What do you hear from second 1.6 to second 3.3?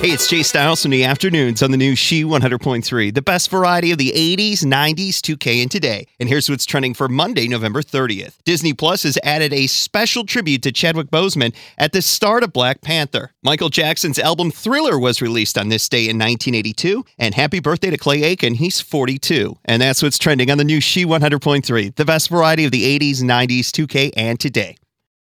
on the new She 100.3, the